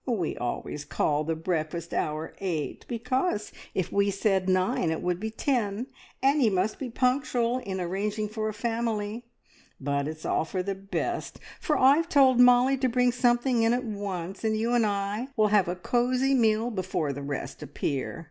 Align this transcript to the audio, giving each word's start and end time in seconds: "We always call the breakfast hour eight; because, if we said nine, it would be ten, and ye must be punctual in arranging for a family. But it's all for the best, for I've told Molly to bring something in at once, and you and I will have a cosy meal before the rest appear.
"We 0.07 0.35
always 0.35 0.83
call 0.83 1.25
the 1.25 1.35
breakfast 1.35 1.93
hour 1.93 2.33
eight; 2.39 2.85
because, 2.87 3.51
if 3.75 3.91
we 3.91 4.09
said 4.09 4.49
nine, 4.49 4.89
it 4.89 4.99
would 5.03 5.19
be 5.19 5.29
ten, 5.29 5.85
and 6.23 6.41
ye 6.41 6.49
must 6.49 6.79
be 6.79 6.89
punctual 6.89 7.59
in 7.59 7.79
arranging 7.79 8.27
for 8.27 8.49
a 8.49 8.51
family. 8.55 9.25
But 9.79 10.07
it's 10.07 10.25
all 10.25 10.43
for 10.43 10.63
the 10.63 10.73
best, 10.73 11.39
for 11.59 11.77
I've 11.77 12.09
told 12.09 12.39
Molly 12.39 12.77
to 12.77 12.89
bring 12.89 13.11
something 13.11 13.61
in 13.61 13.73
at 13.73 13.83
once, 13.85 14.43
and 14.43 14.57
you 14.57 14.73
and 14.73 14.87
I 14.87 15.27
will 15.37 15.49
have 15.49 15.67
a 15.67 15.75
cosy 15.75 16.33
meal 16.33 16.71
before 16.71 17.13
the 17.13 17.21
rest 17.21 17.61
appear. 17.61 18.19